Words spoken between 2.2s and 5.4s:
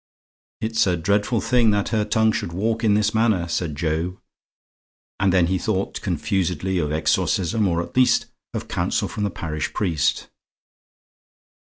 should walk in this manner," said Job, and